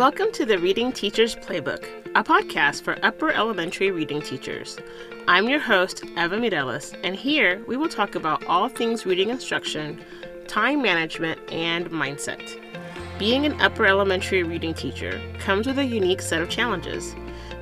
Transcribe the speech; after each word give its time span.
Welcome 0.00 0.32
to 0.32 0.46
the 0.46 0.58
Reading 0.58 0.92
Teachers 0.92 1.36
Playbook, 1.36 1.86
a 2.14 2.24
podcast 2.24 2.80
for 2.80 2.96
upper 3.02 3.32
elementary 3.32 3.90
reading 3.90 4.22
teachers. 4.22 4.78
I'm 5.28 5.46
your 5.46 5.60
host, 5.60 6.02
Eva 6.16 6.38
Mireles, 6.38 6.98
and 7.04 7.14
here 7.14 7.62
we 7.66 7.76
will 7.76 7.86
talk 7.86 8.14
about 8.14 8.42
all 8.46 8.70
things 8.70 9.04
reading 9.04 9.28
instruction, 9.28 10.02
time 10.48 10.80
management, 10.80 11.38
and 11.52 11.90
mindset. 11.90 12.40
Being 13.18 13.44
an 13.44 13.60
upper 13.60 13.84
elementary 13.84 14.42
reading 14.42 14.72
teacher 14.72 15.20
comes 15.38 15.66
with 15.66 15.78
a 15.78 15.84
unique 15.84 16.22
set 16.22 16.40
of 16.40 16.48
challenges. 16.48 17.14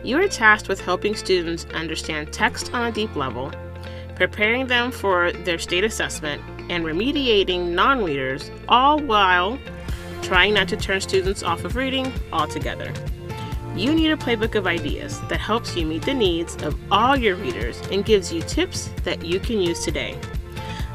You 0.05 0.16
are 0.20 0.29
tasked 0.29 0.68
with 0.68 0.80
helping 0.80 1.16
students 1.16 1.66
understand 1.75 2.32
text 2.32 2.73
on 2.73 2.86
a 2.86 2.93
deep 2.93 3.16
level, 3.16 3.52
preparing 4.14 4.68
them 4.68 4.93
for 4.93 5.32
their 5.32 5.59
state 5.59 5.82
assessment, 5.82 6.41
and 6.70 6.84
remediating 6.84 7.70
non 7.70 8.05
readers, 8.05 8.52
all 8.68 9.00
while 9.00 9.59
trying 10.22 10.54
not 10.54 10.68
to 10.68 10.76
turn 10.76 11.00
students 11.00 11.42
off 11.42 11.64
of 11.64 11.76
reading 11.76 12.12
altogether. 12.32 12.92
You 13.74 13.95
need 13.95 14.10
a 14.10 14.16
playbook 14.16 14.54
of 14.54 14.66
ideas 14.66 15.20
that 15.28 15.40
helps 15.40 15.76
you 15.76 15.86
meet 15.86 16.02
the 16.02 16.14
needs 16.14 16.56
of 16.62 16.76
all 16.90 17.16
your 17.16 17.36
readers 17.36 17.80
and 17.92 18.04
gives 18.04 18.32
you 18.32 18.42
tips 18.42 18.90
that 19.04 19.24
you 19.24 19.38
can 19.38 19.60
use 19.60 19.84
today. 19.84 20.18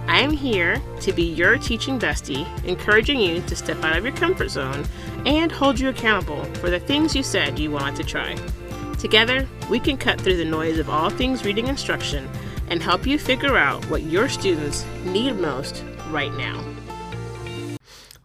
I 0.08 0.20
am 0.20 0.32
here 0.32 0.82
to 1.00 1.14
be 1.14 1.24
your 1.24 1.58
teaching 1.58 1.98
bestie, 1.98 2.46
encouraging 2.66 3.20
you 3.20 3.42
to 3.42 3.56
step 3.56 3.82
out 3.84 3.98
of 3.98 4.04
your 4.04 4.16
comfort 4.16 4.50
zone 4.50 4.86
and 5.26 5.52
hold 5.52 5.80
you 5.80 5.90
accountable 5.90 6.44
for 6.56 6.70
the 6.70 6.80
things 6.80 7.16
you 7.16 7.24
said 7.24 7.58
you 7.58 7.72
wanted 7.72 7.96
to 7.96 8.04
try. 8.04 8.36
Together, 9.00 9.48
we 9.70 9.80
can 9.80 9.98
cut 9.98 10.20
through 10.20 10.38
the 10.38 10.46
noise 10.46 10.78
of 10.78 10.90
all 10.90 11.10
things 11.10 11.46
reading 11.46 11.68
instruction 11.68 12.30
and 12.70 12.82
help 12.82 13.06
you 13.06 13.18
figure 13.18 13.58
out 13.58 13.84
what 13.90 14.04
your 14.04 14.28
students 14.28 14.86
need 15.06 15.36
most 15.36 15.84
right 16.10 16.34
now. 16.34 16.73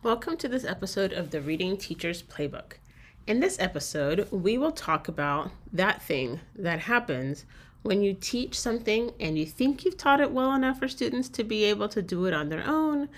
Welcome 0.08 0.38
to 0.38 0.48
this 0.48 0.64
episode 0.64 1.12
of 1.12 1.32
the 1.32 1.42
Reading 1.42 1.76
Teacher's 1.76 2.22
Playbook. 2.22 2.78
In 3.26 3.40
this 3.40 3.58
episode, 3.60 4.26
we 4.32 4.56
will 4.56 4.72
talk 4.72 5.06
about 5.06 5.50
that 5.70 6.00
thing 6.00 6.40
that 6.56 6.78
happens 6.78 7.44
when 7.82 8.00
you 8.00 8.14
teach 8.14 8.58
something 8.58 9.12
and 9.20 9.38
you 9.38 9.44
think 9.44 9.84
you've 9.84 9.98
taught 9.98 10.22
it 10.22 10.30
well 10.30 10.54
enough 10.54 10.78
for 10.78 10.88
students 10.88 11.28
to 11.28 11.44
be 11.44 11.64
able 11.64 11.90
to 11.90 12.00
do 12.00 12.24
it 12.24 12.32
on 12.32 12.48
their 12.48 12.66
own, 12.66 13.10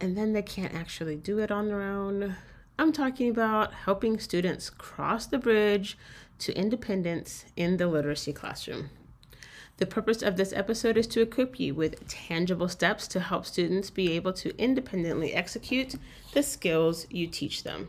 and 0.00 0.16
then 0.16 0.34
they 0.34 0.42
can't 0.42 0.72
actually 0.72 1.16
do 1.16 1.40
it 1.40 1.50
on 1.50 1.66
their 1.66 1.82
own. 1.82 2.36
I'm 2.78 2.92
talking 2.92 3.28
about 3.28 3.74
helping 3.74 4.20
students 4.20 4.70
cross 4.70 5.26
the 5.26 5.38
bridge 5.38 5.98
to 6.38 6.56
independence 6.56 7.44
in 7.56 7.76
the 7.76 7.88
literacy 7.88 8.32
classroom. 8.32 8.90
The 9.78 9.86
purpose 9.86 10.22
of 10.22 10.36
this 10.36 10.52
episode 10.52 10.96
is 10.96 11.08
to 11.08 11.20
equip 11.20 11.58
you 11.58 11.74
with 11.74 12.06
tangible 12.06 12.68
steps 12.68 13.08
to 13.08 13.18
help 13.18 13.44
students 13.44 13.90
be 13.90 14.12
able 14.12 14.32
to 14.34 14.56
independently 14.56 15.32
execute 15.32 15.96
the 16.32 16.44
skills 16.44 17.06
you 17.10 17.26
teach 17.26 17.64
them. 17.64 17.88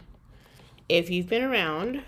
If 0.89 1.11
you've 1.11 1.29
been 1.29 1.43
around 1.43 2.01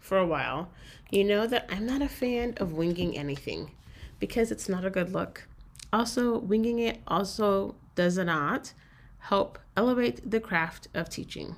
for 0.00 0.18
a 0.18 0.26
while, 0.26 0.70
you 1.10 1.22
know 1.22 1.46
that 1.46 1.68
I'm 1.70 1.86
not 1.86 2.02
a 2.02 2.08
fan 2.08 2.54
of 2.56 2.72
winging 2.72 3.16
anything 3.16 3.70
because 4.18 4.50
it's 4.50 4.68
not 4.68 4.84
a 4.84 4.90
good 4.90 5.12
look. 5.12 5.46
Also, 5.92 6.38
winging 6.38 6.80
it 6.80 7.00
also 7.06 7.76
does 7.94 8.18
not 8.18 8.72
help 9.18 9.58
elevate 9.76 10.28
the 10.28 10.40
craft 10.40 10.88
of 10.94 11.08
teaching. 11.08 11.54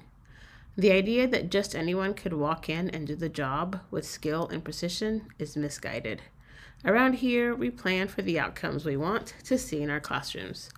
The 0.76 0.92
idea 0.92 1.26
that 1.28 1.50
just 1.50 1.74
anyone 1.74 2.12
could 2.12 2.32
walk 2.34 2.68
in 2.68 2.90
and 2.90 3.06
do 3.06 3.14
the 3.14 3.28
job 3.28 3.80
with 3.90 4.04
skill 4.04 4.48
and 4.48 4.62
precision 4.62 5.28
is 5.38 5.56
misguided. 5.56 6.20
Around 6.84 7.14
here, 7.14 7.54
we 7.54 7.70
plan 7.70 8.08
for 8.08 8.20
the 8.20 8.38
outcomes 8.38 8.84
we 8.84 8.96
want 8.96 9.32
to 9.44 9.56
see 9.56 9.80
in 9.80 9.88
our 9.88 10.00
classrooms. 10.00 10.68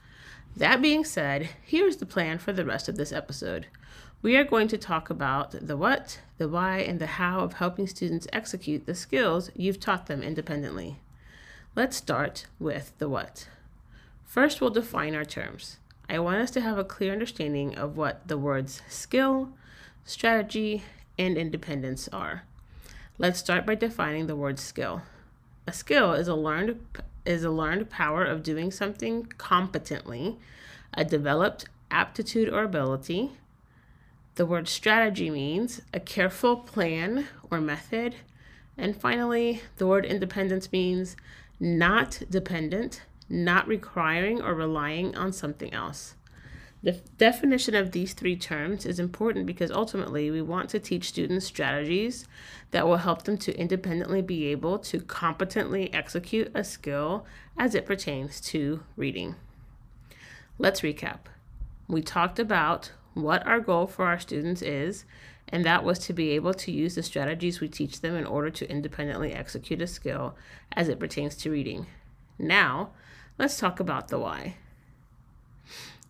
That 0.56 0.80
being 0.80 1.04
said, 1.04 1.48
here's 1.64 1.96
the 1.96 2.06
plan 2.06 2.38
for 2.38 2.52
the 2.52 2.64
rest 2.64 2.88
of 2.88 2.96
this 2.96 3.12
episode. 3.12 3.66
We 4.22 4.36
are 4.36 4.44
going 4.44 4.68
to 4.68 4.78
talk 4.78 5.10
about 5.10 5.66
the 5.66 5.76
what, 5.76 6.20
the 6.38 6.48
why, 6.48 6.78
and 6.78 7.00
the 7.00 7.06
how 7.06 7.40
of 7.40 7.54
helping 7.54 7.88
students 7.88 8.28
execute 8.32 8.86
the 8.86 8.94
skills 8.94 9.50
you've 9.56 9.80
taught 9.80 10.06
them 10.06 10.22
independently. 10.22 11.00
Let's 11.74 11.96
start 11.96 12.46
with 12.60 12.96
the 12.98 13.08
what. 13.08 13.48
First, 14.24 14.60
we'll 14.60 14.70
define 14.70 15.14
our 15.14 15.24
terms. 15.24 15.78
I 16.08 16.20
want 16.20 16.40
us 16.40 16.52
to 16.52 16.60
have 16.60 16.78
a 16.78 16.84
clear 16.84 17.12
understanding 17.12 17.76
of 17.76 17.96
what 17.96 18.28
the 18.28 18.38
words 18.38 18.80
skill, 18.88 19.50
strategy, 20.04 20.84
and 21.18 21.36
independence 21.36 22.08
are. 22.12 22.44
Let's 23.18 23.40
start 23.40 23.66
by 23.66 23.74
defining 23.74 24.28
the 24.28 24.36
word 24.36 24.60
skill. 24.60 25.02
A 25.66 25.72
skill 25.72 26.12
is 26.12 26.28
a 26.28 26.34
learned 26.34 26.80
is 27.24 27.42
a 27.42 27.50
learned 27.50 27.90
power 27.90 28.24
of 28.24 28.44
doing 28.44 28.70
something 28.70 29.24
competently, 29.36 30.36
a 30.94 31.04
developed 31.04 31.68
aptitude 31.90 32.48
or 32.48 32.62
ability. 32.62 33.32
The 34.36 34.46
word 34.46 34.68
strategy 34.68 35.28
means 35.28 35.82
a 35.92 35.98
careful 35.98 36.56
plan 36.56 37.26
or 37.50 37.60
method. 37.60 38.14
And 38.78 38.94
finally, 38.94 39.62
the 39.78 39.86
word 39.86 40.06
independence 40.06 40.70
means 40.70 41.16
not 41.58 42.22
dependent, 42.30 43.02
not 43.28 43.66
requiring 43.66 44.40
or 44.40 44.54
relying 44.54 45.16
on 45.16 45.32
something 45.32 45.72
else. 45.72 46.14
The 46.86 47.00
definition 47.18 47.74
of 47.74 47.90
these 47.90 48.12
three 48.12 48.36
terms 48.36 48.86
is 48.86 49.00
important 49.00 49.44
because 49.44 49.72
ultimately 49.72 50.30
we 50.30 50.40
want 50.40 50.70
to 50.70 50.78
teach 50.78 51.08
students 51.08 51.44
strategies 51.44 52.28
that 52.70 52.86
will 52.86 52.98
help 52.98 53.24
them 53.24 53.38
to 53.38 53.58
independently 53.58 54.22
be 54.22 54.46
able 54.52 54.78
to 54.78 55.00
competently 55.00 55.92
execute 55.92 56.48
a 56.54 56.62
skill 56.62 57.26
as 57.58 57.74
it 57.74 57.86
pertains 57.86 58.40
to 58.42 58.84
reading. 58.96 59.34
Let's 60.58 60.82
recap. 60.82 61.22
We 61.88 62.02
talked 62.02 62.38
about 62.38 62.92
what 63.14 63.44
our 63.44 63.58
goal 63.58 63.88
for 63.88 64.06
our 64.06 64.20
students 64.20 64.62
is, 64.62 65.04
and 65.48 65.64
that 65.64 65.82
was 65.82 65.98
to 65.98 66.12
be 66.12 66.30
able 66.30 66.54
to 66.54 66.70
use 66.70 66.94
the 66.94 67.02
strategies 67.02 67.60
we 67.60 67.66
teach 67.66 68.00
them 68.00 68.14
in 68.14 68.26
order 68.26 68.50
to 68.50 68.70
independently 68.70 69.32
execute 69.32 69.82
a 69.82 69.88
skill 69.88 70.36
as 70.70 70.88
it 70.88 71.00
pertains 71.00 71.34
to 71.38 71.50
reading. 71.50 71.88
Now, 72.38 72.90
let's 73.40 73.58
talk 73.58 73.80
about 73.80 74.06
the 74.06 74.20
why. 74.20 74.54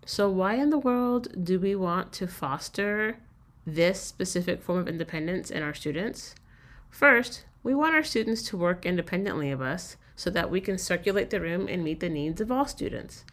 So, 0.09 0.31
why 0.31 0.55
in 0.55 0.71
the 0.71 0.79
world 0.79 1.45
do 1.45 1.59
we 1.59 1.75
want 1.75 2.13
to 2.13 2.29
foster 2.29 3.17
this 3.67 4.01
specific 4.01 4.63
form 4.63 4.79
of 4.79 4.87
independence 4.87 5.51
in 5.51 5.65
our 5.65 5.75
students? 5.75 6.37
First, 6.89 7.45
we 7.65 7.75
want 7.75 7.97
our 7.97 8.05
students 8.05 8.43
to 8.45 8.57
work 8.57 8.87
independently 8.87 9.51
of 9.51 9.61
us 9.61 9.97
so 10.15 10.31
that 10.31 10.49
we 10.49 10.61
can 10.61 10.79
circulate 10.79 11.31
the 11.31 11.41
room 11.41 11.67
and 11.67 11.83
meet 11.83 11.99
the 11.99 12.09
needs 12.09 12.41
of 12.41 12.53
all 12.53 12.67
students. 12.67 13.25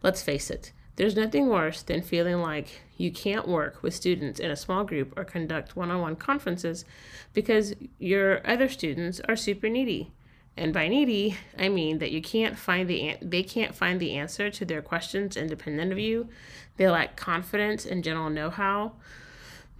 Let's 0.00 0.22
face 0.22 0.48
it, 0.48 0.70
there's 0.94 1.16
nothing 1.16 1.48
worse 1.48 1.82
than 1.82 2.02
feeling 2.02 2.40
like 2.40 2.82
you 2.96 3.10
can't 3.10 3.48
work 3.48 3.82
with 3.82 3.92
students 3.92 4.38
in 4.38 4.52
a 4.52 4.56
small 4.56 4.84
group 4.84 5.12
or 5.18 5.24
conduct 5.24 5.74
one 5.74 5.90
on 5.90 6.00
one 6.00 6.14
conferences 6.14 6.84
because 7.32 7.74
your 7.98 8.46
other 8.46 8.68
students 8.68 9.20
are 9.28 9.34
super 9.34 9.68
needy. 9.68 10.12
And 10.56 10.72
by 10.72 10.88
needy, 10.88 11.36
I 11.58 11.68
mean 11.68 11.98
that 11.98 12.12
you 12.12 12.20
can't 12.20 12.58
find 12.58 12.88
the 12.88 13.08
an- 13.08 13.30
they 13.30 13.42
can't 13.42 13.74
find 13.74 13.98
the 13.98 14.12
answer 14.12 14.50
to 14.50 14.64
their 14.64 14.82
questions 14.82 15.36
independent 15.36 15.92
of 15.92 15.98
you. 15.98 16.28
They 16.76 16.88
lack 16.88 17.16
confidence 17.16 17.86
and 17.86 18.04
general 18.04 18.28
know-how 18.28 18.92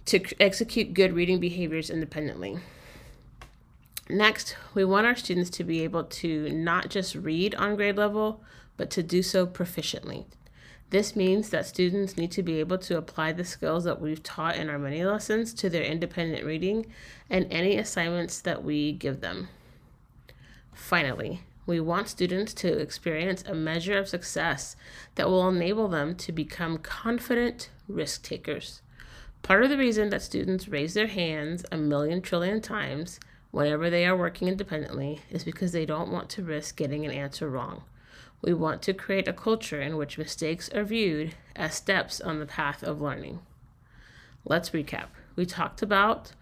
to 0.05 0.19
c- 0.19 0.35
execute 0.39 0.93
good 0.93 1.13
reading 1.13 1.39
behaviors 1.39 1.89
independently. 1.89 2.57
Next, 4.09 4.55
we 4.73 4.83
want 4.83 5.07
our 5.07 5.15
students 5.15 5.49
to 5.51 5.63
be 5.63 5.81
able 5.83 6.03
to 6.03 6.49
not 6.49 6.89
just 6.89 7.15
read 7.15 7.55
on 7.55 7.75
grade 7.75 7.95
level, 7.95 8.43
but 8.75 8.89
to 8.91 9.03
do 9.03 9.21
so 9.21 9.45
proficiently. 9.45 10.25
This 10.89 11.15
means 11.15 11.49
that 11.49 11.65
students 11.65 12.17
need 12.17 12.31
to 12.31 12.43
be 12.43 12.59
able 12.59 12.77
to 12.79 12.97
apply 12.97 13.31
the 13.31 13.45
skills 13.45 13.83
that 13.85 14.01
we've 14.01 14.21
taught 14.21 14.57
in 14.57 14.69
our 14.69 14.77
mini 14.77 15.05
lessons 15.05 15.53
to 15.55 15.69
their 15.69 15.83
independent 15.83 16.43
reading 16.43 16.85
and 17.29 17.47
any 17.51 17.77
assignments 17.77 18.41
that 18.41 18.63
we 18.63 18.91
give 18.91 19.21
them. 19.21 19.47
Finally, 20.73 21.41
we 21.65 21.79
want 21.79 22.09
students 22.09 22.53
to 22.53 22.77
experience 22.79 23.43
a 23.43 23.53
measure 23.53 23.97
of 23.97 24.09
success 24.09 24.75
that 25.15 25.29
will 25.29 25.47
enable 25.47 25.87
them 25.87 26.15
to 26.15 26.31
become 26.31 26.77
confident 26.77 27.69
risk 27.87 28.23
takers. 28.23 28.81
Part 29.43 29.63
of 29.63 29.69
the 29.69 29.77
reason 29.77 30.09
that 30.09 30.21
students 30.21 30.67
raise 30.67 30.93
their 30.93 31.07
hands 31.07 31.65
a 31.71 31.77
million 31.77 32.21
trillion 32.21 32.61
times 32.61 33.19
whenever 33.51 33.89
they 33.89 34.05
are 34.05 34.17
working 34.17 34.47
independently 34.47 35.21
is 35.29 35.43
because 35.43 35.71
they 35.71 35.85
don't 35.85 36.11
want 36.11 36.29
to 36.31 36.43
risk 36.43 36.75
getting 36.75 37.05
an 37.05 37.11
answer 37.11 37.49
wrong. 37.49 37.83
We 38.41 38.53
want 38.53 38.81
to 38.83 38.93
create 38.93 39.27
a 39.27 39.33
culture 39.33 39.81
in 39.81 39.95
which 39.95 40.17
mistakes 40.17 40.69
are 40.69 40.83
viewed 40.83 41.35
as 41.55 41.75
steps 41.75 42.19
on 42.19 42.39
the 42.39 42.45
path 42.45 42.83
of 42.83 42.99
learning. 42.99 43.39
Let's 44.43 44.71
recap. 44.71 45.07
We 45.35 45.45
talked 45.45 45.81
about 45.81 46.33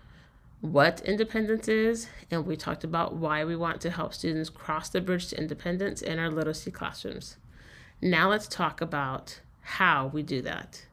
what 0.62 1.02
independence 1.02 1.68
is, 1.68 2.08
and 2.30 2.46
we 2.46 2.56
talked 2.56 2.84
about 2.84 3.16
why 3.16 3.44
we 3.44 3.56
want 3.56 3.82
to 3.82 3.90
help 3.90 4.14
students 4.14 4.50
cross 4.50 4.90
the 4.90 5.02
bridge 5.02 5.30
to 5.30 5.38
independence 5.38 6.04
in 6.04 6.20
our 6.20 6.30
literacy 6.30 6.70
classrooms. 6.70 7.38
Now 8.00 8.30
let's 8.30 8.48
talk 8.48 8.80
about 8.80 9.40
how 9.62 10.08
we 10.08 10.22
do 10.22 10.42
that. 10.44 10.86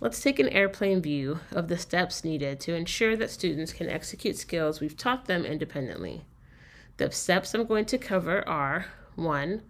Let's 0.00 0.22
take 0.22 0.38
an 0.38 0.48
airplane 0.48 1.02
view 1.02 1.40
of 1.50 1.68
the 1.68 1.76
steps 1.76 2.24
needed 2.24 2.60
to 2.60 2.74
ensure 2.74 3.16
that 3.16 3.30
students 3.30 3.72
can 3.72 3.90
execute 3.90 4.36
skills 4.36 4.80
we've 4.80 4.96
taught 4.96 5.26
them 5.26 5.44
independently. 5.44 6.24
The 6.96 7.10
steps 7.10 7.54
I'm 7.54 7.66
going 7.66 7.86
to 7.86 7.98
cover 7.98 8.48
are 8.48 8.86
1. 9.16 9.62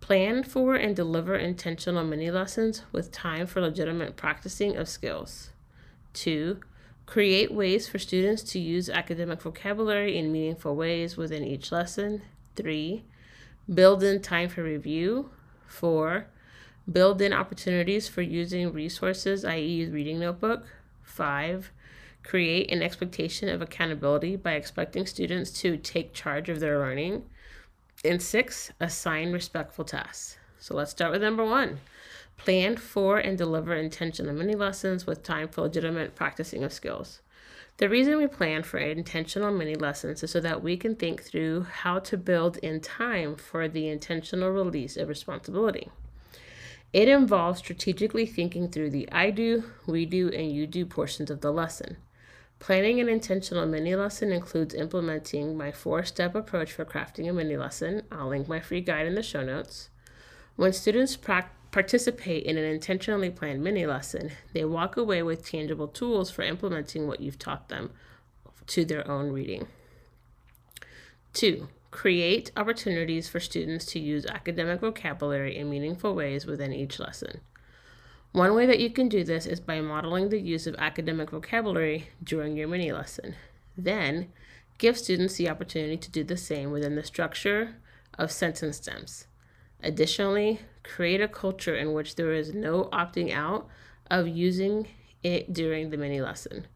Plan 0.00 0.42
for 0.42 0.74
and 0.74 0.96
deliver 0.96 1.36
intentional 1.36 2.04
mini 2.04 2.30
lessons 2.30 2.82
with 2.90 3.12
time 3.12 3.46
for 3.46 3.60
legitimate 3.60 4.16
practicing 4.16 4.76
of 4.76 4.88
skills. 4.88 5.50
2 6.14 6.60
Create 7.06 7.52
ways 7.52 7.86
for 7.86 8.00
students 8.00 8.42
to 8.42 8.58
use 8.58 8.90
academic 8.90 9.40
vocabulary 9.40 10.18
in 10.18 10.32
meaningful 10.32 10.74
ways 10.74 11.16
within 11.16 11.44
each 11.44 11.70
lesson. 11.70 12.20
Three, 12.56 13.04
build 13.72 14.02
in 14.02 14.20
time 14.20 14.48
for 14.48 14.64
review. 14.64 15.30
Four, 15.68 16.26
build 16.90 17.22
in 17.22 17.32
opportunities 17.32 18.08
for 18.08 18.22
using 18.22 18.72
resources, 18.72 19.44
i.e., 19.44 19.86
reading 19.86 20.18
notebook. 20.18 20.66
Five, 21.02 21.70
create 22.24 22.72
an 22.72 22.82
expectation 22.82 23.48
of 23.48 23.62
accountability 23.62 24.34
by 24.34 24.52
expecting 24.52 25.06
students 25.06 25.52
to 25.60 25.76
take 25.76 26.12
charge 26.12 26.48
of 26.48 26.58
their 26.58 26.78
learning. 26.78 27.24
And 28.04 28.20
six, 28.20 28.72
assign 28.80 29.32
respectful 29.32 29.84
tasks. 29.84 30.38
So 30.58 30.74
let's 30.74 30.90
start 30.90 31.12
with 31.12 31.22
number 31.22 31.44
one 31.44 31.78
Plan 32.36 32.76
for 32.76 33.18
and 33.18 33.36
deliver 33.36 33.74
intentional 33.74 34.34
mini 34.34 34.54
lessons 34.54 35.06
with 35.06 35.22
time 35.22 35.48
for 35.48 35.62
legitimate 35.62 36.14
practicing 36.14 36.62
of 36.62 36.72
skills. 36.72 37.20
The 37.78 37.88
reason 37.88 38.16
we 38.16 38.26
plan 38.26 38.62
for 38.62 38.78
intentional 38.78 39.52
mini 39.52 39.74
lessons 39.74 40.22
is 40.22 40.30
so 40.30 40.40
that 40.40 40.62
we 40.62 40.76
can 40.76 40.96
think 40.96 41.22
through 41.22 41.64
how 41.64 41.98
to 42.00 42.16
build 42.16 42.56
in 42.58 42.80
time 42.80 43.36
for 43.36 43.68
the 43.68 43.88
intentional 43.88 44.50
release 44.50 44.96
of 44.96 45.08
responsibility. 45.08 45.90
It 46.92 47.08
involves 47.08 47.58
strategically 47.58 48.24
thinking 48.24 48.68
through 48.68 48.90
the 48.90 49.10
I 49.12 49.30
do, 49.30 49.64
we 49.86 50.06
do, 50.06 50.30
and 50.30 50.50
you 50.50 50.66
do 50.66 50.86
portions 50.86 51.30
of 51.30 51.42
the 51.42 51.52
lesson. 51.52 51.98
Planning 52.58 53.00
an 53.00 53.08
intentional 53.10 53.66
mini 53.66 53.94
lesson 53.94 54.32
includes 54.32 54.74
implementing 54.74 55.58
my 55.58 55.70
four 55.70 56.04
step 56.04 56.34
approach 56.34 56.72
for 56.72 56.86
crafting 56.86 57.28
a 57.28 57.32
mini 57.32 57.58
lesson. 57.58 58.02
I'll 58.10 58.28
link 58.28 58.48
my 58.48 58.60
free 58.60 58.80
guide 58.80 59.06
in 59.06 59.14
the 59.14 59.22
show 59.22 59.42
notes. 59.42 59.90
When 60.54 60.72
students 60.72 61.16
practice 61.16 61.55
participate 61.76 62.44
in 62.44 62.56
an 62.56 62.64
intentionally 62.64 63.28
planned 63.28 63.62
mini 63.62 63.84
lesson, 63.84 64.32
they 64.54 64.64
walk 64.64 64.96
away 64.96 65.22
with 65.22 65.44
tangible 65.44 65.86
tools 65.86 66.30
for 66.30 66.40
implementing 66.40 67.06
what 67.06 67.20
you've 67.20 67.38
taught 67.38 67.68
them 67.68 67.90
to 68.66 68.82
their 68.82 69.06
own 69.06 69.30
reading. 69.30 69.68
Two, 71.34 71.68
create 71.90 72.50
opportunities 72.56 73.28
for 73.28 73.40
students 73.40 73.84
to 73.84 73.98
use 73.98 74.24
academic 74.24 74.80
vocabulary 74.80 75.54
in 75.54 75.68
meaningful 75.68 76.14
ways 76.14 76.46
within 76.46 76.72
each 76.72 76.98
lesson. 76.98 77.42
One 78.32 78.54
way 78.54 78.64
that 78.64 78.80
you 78.80 78.88
can 78.88 79.10
do 79.10 79.22
this 79.22 79.44
is 79.44 79.60
by 79.60 79.82
modeling 79.82 80.30
the 80.30 80.40
use 80.40 80.66
of 80.66 80.76
academic 80.78 81.30
vocabulary 81.30 82.08
during 82.24 82.56
your 82.56 82.68
mini 82.68 82.90
lesson. 82.90 83.34
Then, 83.76 84.32
give 84.78 84.96
students 84.96 85.34
the 85.34 85.50
opportunity 85.50 85.98
to 85.98 86.10
do 86.10 86.24
the 86.24 86.38
same 86.38 86.70
within 86.70 86.94
the 86.94 87.04
structure 87.04 87.76
of 88.18 88.32
sentence 88.32 88.78
stems. 88.78 89.26
Additionally, 89.82 90.60
create 90.82 91.20
a 91.20 91.28
culture 91.28 91.76
in 91.76 91.92
which 91.92 92.16
there 92.16 92.32
is 92.32 92.54
no 92.54 92.84
opting 92.92 93.32
out 93.32 93.68
of 94.10 94.28
using 94.28 94.88
it 95.22 95.52
during 95.52 95.90
the 95.90 95.96
mini 95.96 96.20
lesson. 96.20 96.66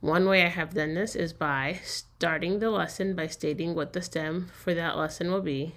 One 0.00 0.28
way 0.28 0.44
I 0.44 0.48
have 0.48 0.74
done 0.74 0.94
this 0.94 1.16
is 1.16 1.32
by 1.32 1.80
starting 1.82 2.58
the 2.58 2.70
lesson 2.70 3.14
by 3.14 3.26
stating 3.26 3.74
what 3.74 3.94
the 3.94 4.02
stem 4.02 4.50
for 4.52 4.74
that 4.74 4.98
lesson 4.98 5.30
will 5.30 5.40
be. 5.40 5.76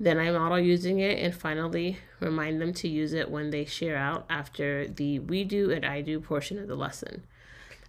Then 0.00 0.18
I 0.18 0.30
model 0.30 0.58
using 0.58 1.00
it 1.00 1.18
and 1.18 1.34
finally 1.34 1.98
remind 2.18 2.60
them 2.60 2.72
to 2.74 2.88
use 2.88 3.12
it 3.12 3.30
when 3.30 3.50
they 3.50 3.64
share 3.64 3.96
out 3.96 4.24
after 4.30 4.88
the 4.88 5.18
we 5.18 5.44
do 5.44 5.70
and 5.70 5.84
I 5.84 6.00
do 6.00 6.18
portion 6.18 6.58
of 6.58 6.66
the 6.66 6.74
lesson. 6.74 7.24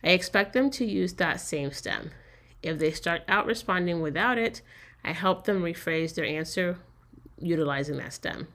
I 0.04 0.10
expect 0.10 0.54
them 0.54 0.70
to 0.72 0.86
use 0.86 1.14
that 1.14 1.40
same 1.40 1.72
stem. 1.72 2.12
If 2.62 2.78
they 2.78 2.92
start 2.92 3.24
out 3.28 3.46
responding 3.46 4.02
without 4.02 4.38
it, 4.38 4.62
I 5.04 5.14
help 5.14 5.46
them 5.46 5.64
rephrase 5.64 6.14
their 6.14 6.26
answer 6.26 6.78
utilizing 7.40 7.98
that 7.98 8.14
stem. 8.14 8.48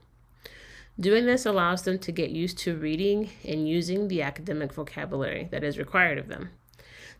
Doing 1.00 1.26
this 1.26 1.46
allows 1.46 1.82
them 1.82 1.98
to 2.00 2.10
get 2.10 2.30
used 2.30 2.58
to 2.58 2.76
reading 2.76 3.30
and 3.46 3.68
using 3.68 4.08
the 4.08 4.22
academic 4.22 4.72
vocabulary 4.72 5.48
that 5.52 5.62
is 5.62 5.78
required 5.78 6.18
of 6.18 6.26
them. 6.26 6.50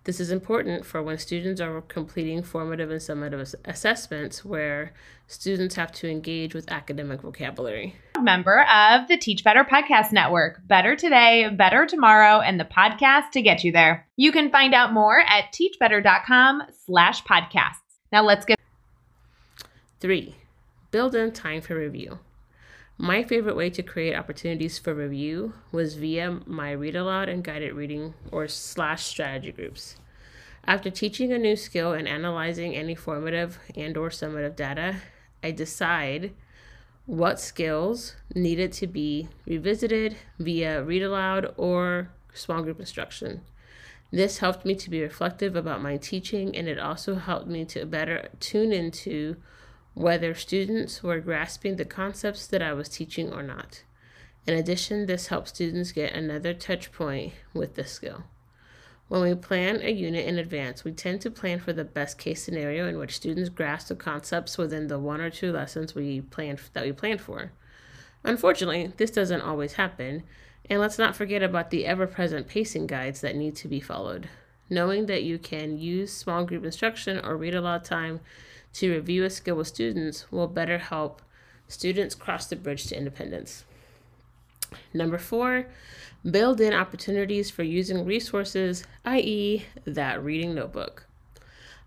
This 0.05 0.20
is 0.20 0.31
important 0.31 0.87
for 0.87 1.02
when 1.02 1.19
students 1.19 1.60
are 1.60 1.81
completing 1.82 2.43
formative 2.43 2.90
and 2.90 3.00
summative 3.00 3.55
assessments 3.64 4.44
where 4.44 4.94
students 5.26 5.75
have 5.75 5.93
to 5.93 6.08
engage 6.08 6.55
with 6.55 6.70
academic 6.72 7.20
vocabulary. 7.20 7.94
Member 8.19 8.62
of 8.62 9.06
the 9.06 9.16
Teach 9.16 9.44
Better 9.44 9.64
Podcast 9.64 10.12
Network. 10.12 10.66
Better 10.66 10.96
today, 10.96 11.49
better 11.55 11.87
tomorrow, 11.87 12.40
and 12.40 12.58
the 12.58 12.64
podcast 12.64 13.31
to 13.32 13.43
get 13.43 13.64
you 13.64 13.70
there. 13.70 14.08
You 14.16 14.32
can 14.32 14.50
find 14.50 14.75
out 14.75 14.93
more 14.93 15.20
at 15.20 15.52
teachbetter.com 15.52 16.62
slash 16.87 17.22
podcasts. 17.25 17.76
Now 18.10 18.22
let's 18.22 18.44
get 18.44 18.58
three 20.00 20.34
Build 20.90 21.14
in 21.14 21.32
time 21.32 21.61
for 21.61 21.75
review. 21.75 22.19
My 22.96 23.23
favorite 23.23 23.56
way 23.56 23.69
to 23.70 23.82
create 23.82 24.14
opportunities 24.14 24.79
for 24.79 24.94
review 24.94 25.52
was 25.70 25.94
via 25.94 26.40
my 26.46 26.73
read 26.73 26.96
aloud 26.96 27.29
and 27.29 27.44
guided 27.44 27.75
reading 27.75 28.14
or 28.32 28.49
slash 28.49 29.05
strategy 29.05 29.52
groups. 29.52 29.96
After 30.67 30.90
teaching 30.90 31.31
a 31.31 31.38
new 31.38 31.56
skill 31.56 31.93
and 31.93 32.08
analyzing 32.08 32.75
any 32.75 32.94
formative 32.94 33.58
and 33.76 33.99
or 33.99 34.08
summative 34.08 34.56
data, 34.56 34.96
I 35.43 35.50
decide 35.50 36.32
what 37.05 37.38
skills 37.38 38.17
needed 38.34 38.73
to 38.73 38.87
be 38.87 39.29
revisited 39.46 40.17
via 40.38 40.82
read 40.82 41.02
aloud 41.02 41.52
or 41.58 42.11
small 42.32 42.62
group 42.62 42.81
instruction. 42.81 43.43
This 44.11 44.38
helped 44.38 44.64
me 44.64 44.75
to 44.76 44.88
be 44.88 45.02
reflective 45.02 45.55
about 45.55 45.82
my 45.82 45.99
teaching 45.99 46.56
and 46.56 46.67
it 46.67 46.79
also 46.79 47.17
helped 47.17 47.46
me 47.46 47.67
to 47.67 47.84
better 47.84 48.31
tune 48.41 48.73
into 48.73 49.37
whether 49.98 50.32
students 50.32 51.02
were 51.02 51.18
grasping 51.18 51.74
the 51.74 51.84
concepts 51.84 52.46
that 52.46 52.62
I 52.62 52.72
was 52.72 52.88
teaching 52.88 53.32
or 53.32 53.42
not. 53.42 53.82
In 54.46 54.54
addition, 54.54 55.06
this 55.06 55.26
helps 55.26 55.50
students 55.50 55.90
get 55.90 56.12
another 56.12 56.54
touch 56.54 56.92
point 56.92 57.32
with 57.52 57.74
the 57.74 57.84
skill. 57.84 58.22
When 59.08 59.22
we 59.22 59.34
plan 59.34 59.80
a 59.82 59.90
unit 59.90 60.24
in 60.24 60.38
advance, 60.38 60.84
we 60.84 60.92
tend 60.92 61.20
to 61.22 61.32
plan 61.32 61.58
for 61.58 61.72
the 61.72 61.82
best 61.82 62.16
case 62.16 62.40
scenario 62.40 62.86
in 62.86 62.96
which 62.96 63.16
students 63.16 63.48
grasp 63.48 63.88
the 63.88 63.96
concepts 63.96 64.56
within 64.56 64.86
the 64.86 65.00
one 65.00 65.20
or 65.20 65.30
two 65.30 65.50
lessons 65.50 65.96
we 65.96 66.20
planned 66.20 66.60
that 66.74 66.84
we 66.84 66.92
planned 66.92 67.20
for. 67.20 67.50
Unfortunately, 68.22 68.92
this 68.98 69.10
doesn't 69.10 69.40
always 69.40 69.72
happen, 69.72 70.22
and 70.70 70.80
let's 70.80 70.98
not 70.98 71.16
forget 71.16 71.42
about 71.42 71.70
the 71.70 71.86
ever-present 71.86 72.46
pacing 72.46 72.86
guides 72.86 73.20
that 73.22 73.34
need 73.34 73.56
to 73.56 73.66
be 73.66 73.80
followed. 73.80 74.28
Knowing 74.70 75.06
that 75.06 75.24
you 75.24 75.38
can 75.38 75.76
use 75.76 76.12
small 76.12 76.44
group 76.44 76.64
instruction 76.64 77.18
or 77.24 77.36
read 77.36 77.54
aloud 77.54 77.84
time 77.84 78.20
to 78.75 78.93
review 78.93 79.25
a 79.25 79.31
skill 79.31 79.56
with 79.56 79.69
students 79.69 80.31
will 80.31 80.49
better 80.49 80.79
help 80.79 81.23
students 81.67 82.15
cross 82.15 82.47
the 82.47 82.56
bridge 82.56 82.87
to 82.87 82.97
independence. 82.97 83.65
Number 84.93 85.19
four, 85.19 85.67
build 86.29 86.61
in 86.61 86.73
opportunities 86.73 87.50
for 87.50 87.62
using 87.62 88.05
resources, 88.05 88.85
i.e., 89.05 89.65
that 89.85 90.23
reading 90.23 90.55
notebook. 90.55 91.06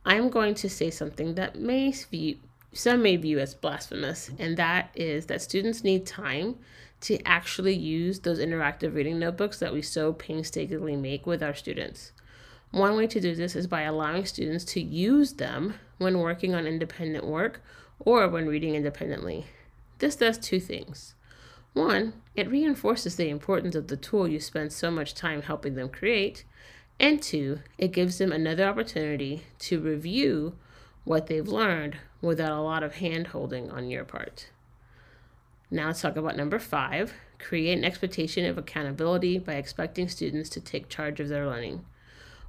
I'm 0.05 0.29
going 0.29 0.55
to 0.55 0.69
say 0.69 0.89
something 0.89 1.35
that 1.35 1.59
may 1.59 1.91
view, 1.91 2.37
some 2.73 3.03
may 3.03 3.17
view 3.17 3.39
as 3.39 3.53
blasphemous, 3.53 4.31
and 4.39 4.57
that 4.57 4.89
is 4.95 5.27
that 5.27 5.41
students 5.41 5.83
need 5.83 6.05
time 6.05 6.55
to 7.01 7.21
actually 7.25 7.75
use 7.75 8.19
those 8.19 8.39
interactive 8.39 8.95
reading 8.95 9.19
notebooks 9.19 9.59
that 9.59 9.73
we 9.73 9.81
so 9.81 10.13
painstakingly 10.13 10.95
make 10.95 11.25
with 11.25 11.43
our 11.43 11.53
students. 11.53 12.13
One 12.71 12.95
way 12.95 13.07
to 13.07 13.19
do 13.19 13.35
this 13.35 13.55
is 13.55 13.67
by 13.67 13.81
allowing 13.81 14.25
students 14.25 14.63
to 14.65 14.81
use 14.81 15.33
them 15.33 15.75
when 16.01 16.19
working 16.19 16.55
on 16.55 16.65
independent 16.65 17.25
work 17.25 17.61
or 17.99 18.27
when 18.27 18.47
reading 18.47 18.75
independently. 18.75 19.45
This 19.99 20.15
does 20.15 20.37
two 20.37 20.59
things. 20.59 21.13
One, 21.73 22.13
it 22.35 22.49
reinforces 22.49 23.15
the 23.15 23.29
importance 23.29 23.75
of 23.75 23.87
the 23.87 23.97
tool 23.97 24.27
you 24.27 24.39
spend 24.39 24.73
so 24.73 24.91
much 24.91 25.13
time 25.13 25.43
helping 25.43 25.75
them 25.75 25.89
create. 25.89 26.43
And 26.99 27.21
two, 27.21 27.59
it 27.77 27.93
gives 27.93 28.17
them 28.17 28.31
another 28.31 28.65
opportunity 28.65 29.43
to 29.59 29.79
review 29.79 30.55
what 31.03 31.27
they've 31.27 31.47
learned 31.47 31.97
without 32.21 32.51
a 32.51 32.61
lot 32.61 32.83
of 32.83 32.95
hand 32.95 33.27
holding 33.27 33.71
on 33.71 33.89
your 33.89 34.03
part. 34.03 34.49
Now 35.69 35.87
let's 35.87 36.01
talk 36.01 36.17
about 36.17 36.35
number 36.35 36.59
five 36.59 37.13
create 37.39 37.75
an 37.75 37.83
expectation 37.83 38.45
of 38.45 38.57
accountability 38.57 39.39
by 39.39 39.53
expecting 39.53 40.07
students 40.07 40.47
to 40.47 40.61
take 40.61 40.89
charge 40.89 41.19
of 41.19 41.27
their 41.27 41.47
learning. 41.47 41.83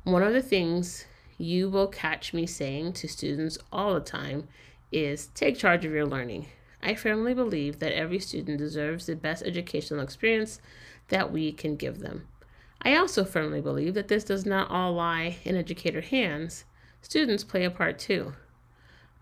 One 0.04 0.22
of 0.22 0.34
the 0.34 0.42
things 0.42 1.06
you 1.38 1.68
will 1.68 1.86
catch 1.86 2.32
me 2.32 2.46
saying 2.46 2.92
to 2.94 3.08
students 3.08 3.58
all 3.72 3.94
the 3.94 4.00
time 4.00 4.48
is 4.90 5.28
take 5.28 5.56
charge 5.56 5.84
of 5.84 5.92
your 5.92 6.06
learning. 6.06 6.46
I 6.82 6.94
firmly 6.94 7.34
believe 7.34 7.78
that 7.78 7.92
every 7.92 8.18
student 8.18 8.58
deserves 8.58 9.06
the 9.06 9.14
best 9.14 9.42
educational 9.44 10.00
experience 10.00 10.60
that 11.08 11.32
we 11.32 11.52
can 11.52 11.76
give 11.76 12.00
them. 12.00 12.26
I 12.82 12.96
also 12.96 13.24
firmly 13.24 13.60
believe 13.60 13.94
that 13.94 14.08
this 14.08 14.24
does 14.24 14.44
not 14.44 14.70
all 14.70 14.94
lie 14.94 15.36
in 15.44 15.56
educator 15.56 16.00
hands. 16.00 16.64
Students 17.00 17.44
play 17.44 17.64
a 17.64 17.70
part 17.70 17.98
too. 17.98 18.34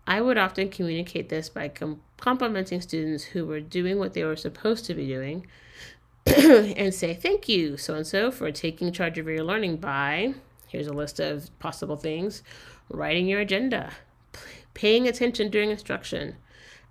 I 0.07 0.19
would 0.19 0.37
often 0.37 0.69
communicate 0.69 1.29
this 1.29 1.49
by 1.49 1.67
com- 1.67 2.01
complimenting 2.17 2.81
students 2.81 3.23
who 3.23 3.45
were 3.45 3.59
doing 3.59 3.99
what 3.99 4.13
they 4.13 4.23
were 4.23 4.35
supposed 4.35 4.85
to 4.85 4.95
be 4.95 5.05
doing 5.05 5.45
and 6.25 6.93
say, 6.93 7.13
Thank 7.13 7.47
you, 7.47 7.77
so 7.77 7.93
and 7.93 8.07
so, 8.07 8.31
for 8.31 8.51
taking 8.51 8.91
charge 8.91 9.19
of 9.19 9.27
your 9.27 9.43
learning 9.43 9.77
by 9.77 10.33
Here's 10.71 10.87
a 10.87 10.93
list 10.93 11.19
of 11.19 11.49
possible 11.59 11.97
things 11.97 12.43
writing 12.89 13.27
your 13.27 13.41
agenda, 13.41 13.91
paying 14.73 15.05
attention 15.05 15.51
during 15.51 15.69
instruction, 15.69 16.37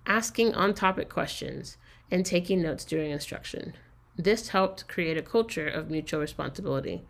asking 0.05 0.53
on 0.53 0.75
topic 0.75 1.09
questions, 1.09 1.77
and 2.11 2.23
taking 2.23 2.61
notes 2.61 2.85
during 2.85 3.09
instruction. 3.09 3.73
This 4.15 4.49
helped 4.49 4.87
create 4.87 5.17
a 5.17 5.23
culture 5.23 5.67
of 5.67 5.89
mutual 5.89 6.19
responsibility. 6.19 7.01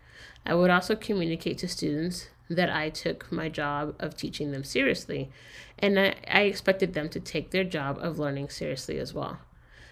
I 0.45 0.55
would 0.55 0.69
also 0.69 0.95
communicate 0.95 1.57
to 1.57 1.67
students 1.67 2.29
that 2.49 2.69
I 2.69 2.89
took 2.89 3.29
my 3.33 3.49
job 3.49 3.93
of 3.99 4.15
teaching 4.15 4.51
them 4.51 4.63
seriously, 4.63 5.29
and 5.77 5.99
I, 5.99 6.15
I 6.25 6.43
expected 6.43 6.93
them 6.93 7.09
to 7.09 7.19
take 7.19 7.51
their 7.51 7.65
job 7.65 7.97
of 7.99 8.17
learning 8.17 8.47
seriously 8.47 8.97
as 8.97 9.13
well. 9.13 9.39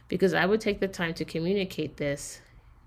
Because 0.08 0.34
I 0.34 0.46
would 0.46 0.62
take 0.62 0.80
the 0.80 0.88
time 0.88 1.14
to 1.16 1.26
communicate 1.26 1.98
this 1.98 2.40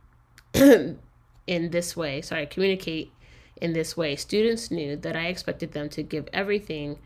in 0.55 0.99
this 1.47 1.95
way, 1.95 2.23
sorry, 2.23 2.47
communicate 2.47 3.13
in 3.62 3.75
this 3.75 3.97
way. 3.97 4.16
Students 4.16 4.73
knew 4.73 4.97
that 4.97 5.14
I 5.14 5.26
expected 5.26 5.71
them 5.71 5.88
to 5.90 6.02
give 6.02 6.28
everything 6.33 6.99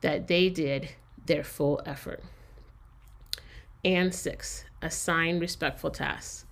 that 0.00 0.28
they 0.28 0.48
did 0.48 0.90
their 1.26 1.42
full 1.42 1.82
effort. 1.84 2.22
And 3.84 4.14
six, 4.14 4.64
assign 4.80 5.40
respectful 5.40 5.90
tasks. 5.90 6.46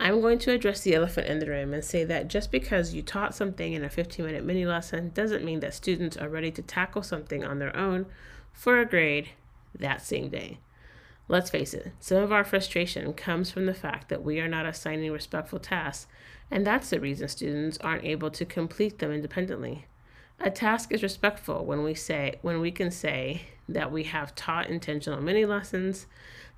I'm 0.00 0.20
going 0.20 0.40
to 0.40 0.50
address 0.50 0.80
the 0.80 0.96
elephant 0.96 1.28
in 1.28 1.38
the 1.38 1.46
room 1.46 1.72
and 1.72 1.84
say 1.84 2.02
that 2.02 2.26
just 2.26 2.50
because 2.50 2.92
you 2.92 3.02
taught 3.02 3.36
something 3.36 3.72
in 3.72 3.84
a 3.84 3.88
15 3.88 4.26
minute 4.26 4.44
mini 4.44 4.66
lesson 4.66 5.12
doesn't 5.14 5.44
mean 5.44 5.60
that 5.60 5.74
students 5.74 6.16
are 6.16 6.28
ready 6.28 6.50
to 6.50 6.62
tackle 6.62 7.04
something 7.04 7.44
on 7.44 7.60
their 7.60 7.74
own 7.76 8.06
for 8.52 8.80
a 8.80 8.84
grade 8.84 9.28
that 9.78 10.02
same 10.02 10.28
day. 10.28 10.58
Let's 11.26 11.50
face 11.50 11.72
it, 11.72 11.92
some 12.00 12.22
of 12.22 12.32
our 12.32 12.44
frustration 12.44 13.12
comes 13.14 13.50
from 13.50 13.66
the 13.66 13.74
fact 13.74 14.08
that 14.08 14.22
we 14.22 14.40
are 14.40 14.48
not 14.48 14.66
assigning 14.66 15.10
respectful 15.10 15.58
tasks, 15.58 16.06
and 16.50 16.66
that's 16.66 16.90
the 16.90 17.00
reason 17.00 17.28
students 17.28 17.78
aren't 17.78 18.04
able 18.04 18.30
to 18.30 18.44
complete 18.44 18.98
them 18.98 19.10
independently. 19.10 19.86
A 20.38 20.50
task 20.50 20.92
is 20.92 21.02
respectful 21.02 21.64
when 21.64 21.82
we 21.82 21.94
say 21.94 22.38
when 22.42 22.60
we 22.60 22.70
can 22.70 22.90
say 22.90 23.42
that 23.68 23.90
we 23.90 24.04
have 24.04 24.34
taught 24.34 24.68
intentional 24.68 25.22
mini 25.22 25.44
lessons 25.44 26.06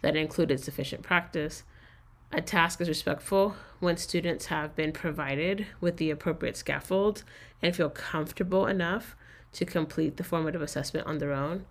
that 0.01 0.17
included 0.17 0.59
sufficient 0.59 1.03
practice 1.03 1.63
a 2.33 2.41
task 2.41 2.81
is 2.81 2.89
respectful 2.89 3.55
when 3.79 3.97
students 3.97 4.47
have 4.47 4.75
been 4.75 4.93
provided 4.93 5.67
with 5.81 5.97
the 5.97 6.11
appropriate 6.11 6.57
scaffolds 6.57 7.25
and 7.63 7.75
feel 7.75 7.89
comfortable 7.89 8.67
enough 8.67 9.15
to 9.53 9.65
complete 9.65 10.17
the 10.17 10.25
formative 10.25 10.61
assessment 10.61 11.07
on 11.07 11.19
their 11.19 11.33
own. 11.33 11.67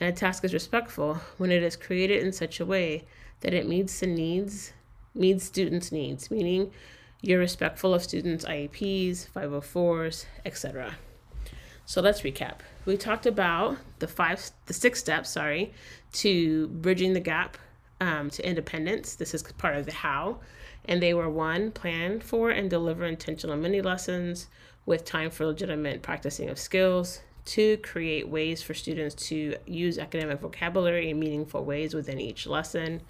And 0.00 0.08
a 0.08 0.12
task 0.12 0.44
is 0.44 0.52
respectful 0.52 1.20
when 1.38 1.52
it 1.52 1.62
is 1.62 1.76
created 1.76 2.22
in 2.22 2.32
such 2.32 2.60
a 2.60 2.66
way 2.66 3.04
that 3.40 3.54
it 3.54 3.68
meets 3.68 4.00
the 4.00 4.06
needs, 4.06 4.72
meets 5.14 5.44
students' 5.44 5.92
needs, 5.92 6.30
meaning 6.30 6.72
you're 7.20 7.38
respectful 7.38 7.94
of 7.94 8.02
students' 8.02 8.44
IEPs, 8.44 9.28
504s, 9.30 10.26
etc. 10.44 10.94
So 11.86 12.00
let's 12.00 12.22
recap. 12.22 12.60
We 12.86 12.96
talked 12.96 13.26
about 13.26 13.78
the 13.98 14.08
five, 14.08 14.50
the 14.66 14.74
six 14.74 15.00
steps, 15.00 15.30
sorry, 15.30 15.72
to 16.14 16.68
bridging 16.68 17.12
the 17.12 17.20
gap 17.20 17.56
um, 18.00 18.30
to 18.30 18.46
independence. 18.46 19.14
This 19.14 19.34
is 19.34 19.42
part 19.42 19.76
of 19.76 19.86
the 19.86 19.92
how. 19.92 20.38
And 20.86 21.02
they 21.02 21.14
were 21.14 21.30
one, 21.30 21.70
plan 21.70 22.20
for 22.20 22.50
and 22.50 22.68
deliver 22.68 23.06
intentional 23.06 23.56
mini 23.56 23.80
lessons 23.80 24.48
with 24.86 25.04
time 25.04 25.30
for 25.30 25.46
legitimate 25.46 26.02
practicing 26.02 26.50
of 26.50 26.58
skills. 26.58 27.20
Two, 27.44 27.76
create 27.78 28.28
ways 28.28 28.62
for 28.62 28.72
students 28.72 29.14
to 29.28 29.56
use 29.66 29.98
academic 29.98 30.40
vocabulary 30.40 31.10
in 31.10 31.18
meaningful 31.18 31.64
ways 31.64 31.94
within 31.94 32.18
each 32.18 32.46
lesson. 32.46 33.02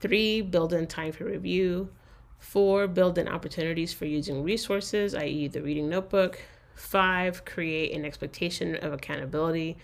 Three, 0.00 0.42
build 0.42 0.72
in 0.72 0.86
time 0.86 1.12
for 1.12 1.24
review. 1.24 1.90
Four, 2.38 2.86
build 2.86 3.18
in 3.18 3.26
opportunities 3.26 3.92
for 3.92 4.04
using 4.04 4.44
resources, 4.44 5.14
i.e., 5.14 5.48
the 5.48 5.62
reading 5.62 5.88
notebook. 5.88 6.40
Five, 6.74 7.44
create 7.44 7.92
an 7.96 8.04
expectation 8.04 8.76
of 8.76 8.92
accountability 8.92 9.76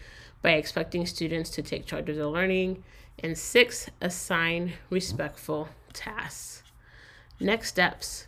by 0.42 0.52
expecting 0.52 1.06
students 1.06 1.50
to 1.50 1.62
take 1.62 1.86
charge 1.86 2.08
of 2.08 2.16
their 2.16 2.26
learning. 2.26 2.84
And 3.18 3.36
six, 3.36 3.88
assign 4.00 4.74
respectful 4.88 5.68
tasks. 5.92 6.62
Next 7.40 7.68
steps. 7.68 8.26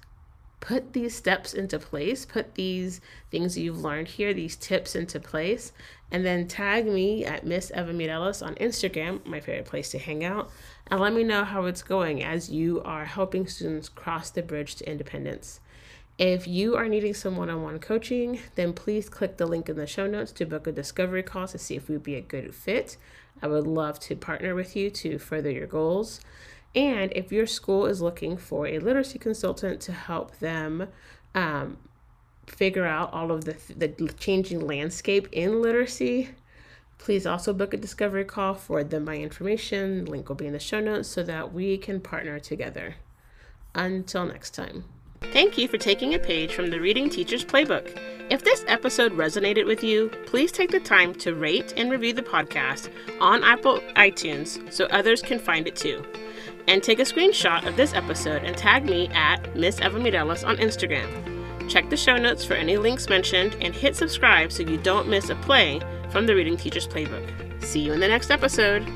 Put 0.63 0.93
these 0.93 1.13
steps 1.13 1.55
into 1.55 1.77
place, 1.81 2.25
put 2.25 2.55
these 2.55 3.01
things 3.33 3.59
you've 3.59 3.81
learned 3.81 4.07
here, 4.07 4.33
these 4.33 4.55
tips 4.55 4.95
into 4.95 5.19
place, 5.19 5.73
and 6.13 6.25
then 6.25 6.47
tag 6.47 6.87
me 6.87 7.25
at 7.25 7.45
Miss 7.45 7.73
Eva 7.73 7.93
Mireles 7.93 8.47
on 8.47 8.55
Instagram, 8.55 9.27
my 9.27 9.41
favorite 9.41 9.67
place 9.67 9.91
to 9.91 9.99
hang 9.99 10.25
out, 10.25 10.53
and 10.87 11.01
let 11.01 11.15
me 11.15 11.25
know 11.25 11.43
how 11.43 11.65
it's 11.65 11.83
going 11.83 12.23
as 12.23 12.49
you 12.49 12.81
are 12.85 13.05
helping 13.05 13.49
students 13.49 13.89
cross 13.89 14.31
the 14.31 14.41
bridge 14.41 14.77
to 14.77 14.89
independence. 14.89 15.59
If 16.17 16.47
you 16.47 16.77
are 16.77 16.89
needing 16.89 17.15
some 17.15 17.37
one 17.37 17.51
on 17.51 17.63
one 17.63 17.81
coaching, 17.81 18.39
then 18.55 18.73
please 18.73 19.09
click 19.09 19.39
the 19.39 19.47
link 19.47 19.69
in 19.69 19.75
the 19.75 19.87
show 19.89 20.07
notes 20.07 20.31
to 20.33 20.47
book 20.47 20.69
a 20.69 20.73
discovery 20.73 21.25
call 21.25 21.49
to 21.49 21.59
see 21.59 21.75
if 21.75 21.89
we'd 21.89 22.05
be 22.05 22.15
a 22.15 22.21
good 22.21 22.55
fit. 22.55 22.97
I 23.43 23.49
would 23.49 23.67
love 23.67 23.99
to 24.01 24.15
partner 24.15 24.55
with 24.55 24.77
you 24.77 24.91
to 24.91 25.19
further 25.19 25.51
your 25.51 25.67
goals. 25.67 26.21
And 26.75 27.13
if 27.15 27.31
your 27.31 27.47
school 27.47 27.87
is 27.87 28.01
looking 28.01 28.37
for 28.37 28.67
a 28.67 28.79
literacy 28.79 29.19
consultant 29.19 29.81
to 29.83 29.93
help 29.93 30.39
them 30.39 30.89
um, 31.35 31.77
figure 32.47 32.87
out 32.87 33.13
all 33.13 33.31
of 33.31 33.45
the, 33.45 33.57
the 33.77 33.89
changing 34.19 34.67
landscape 34.67 35.29
in 35.33 35.61
literacy, 35.61 36.31
please 36.99 37.27
also 37.27 37.53
book 37.53 37.75
a 37.75 37.77
discovery 37.77 38.25
call, 38.25 38.55
forward 38.55 38.91
them 38.91 39.05
my 39.05 39.17
information. 39.17 40.07
Link 40.07 40.29
will 40.29 40.37
be 40.37 40.47
in 40.47 40.53
the 40.53 40.59
show 40.59 40.81
notes 40.81 41.09
so 41.09 41.23
that 41.23 41.53
we 41.53 41.77
can 41.77 42.01
partner 42.01 42.39
together. 42.39 42.95
Until 43.75 44.27
next 44.27 44.51
time. 44.51 44.85
Thank 45.33 45.57
you 45.57 45.69
for 45.69 45.79
taking 45.79 46.15
a 46.15 46.19
page 46.19 46.53
from 46.53 46.71
the 46.71 46.81
Reading 46.81 47.09
Teacher's 47.09 47.45
Playbook. 47.45 47.99
If 48.31 48.45
this 48.45 48.65
episode 48.67 49.13
resonated 49.13 49.67
with 49.67 49.85
you, 49.85 50.11
please 50.27 50.53
take 50.53 50.71
the 50.71 50.81
time 50.81 51.15
to 51.17 51.35
rate 51.35 51.75
and 51.77 51.91
review 51.91 52.13
the 52.13 52.23
podcast 52.23 52.91
on 53.21 53.45
Apple 53.45 53.81
iTunes 53.97 54.73
so 54.73 54.87
others 54.87 55.23
can 55.23 55.39
find 55.39 55.67
it 55.67 55.77
too. 55.77 56.05
And 56.69 56.83
take 56.83 56.99
a 56.99 57.03
screenshot 57.03 57.67
of 57.67 57.77
this 57.77 57.93
episode 57.95 58.45
and 58.45 58.57
tag 58.57 58.85
me 58.85 59.09
at 59.09 59.55
Miss 59.57 59.81
Eva 59.81 59.99
Mireles 59.99 60.47
on 60.47 60.57
Instagram. 60.57 61.69
Check 61.69 61.91
the 61.91 61.97
show 61.97 62.17
notes 62.17 62.45
for 62.45 62.55
any 62.55 62.77
links 62.77 63.09
mentioned 63.09 63.57
and 63.61 63.75
hit 63.75 63.97
subscribe 63.97 64.53
so 64.53 64.63
you 64.63 64.77
don't 64.79 65.09
miss 65.09 65.29
a 65.29 65.35
play 65.37 65.81
from 66.11 66.27
the 66.27 66.35
Reading 66.35 66.57
Teacher's 66.57 66.87
Playbook. 66.87 67.63
See 67.63 67.81
you 67.81 67.93
in 67.93 68.01
the 68.01 68.09
next 68.09 68.31
episode. 68.31 68.87